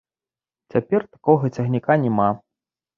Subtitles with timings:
[0.73, 2.29] Цяпер такога цягніка няма.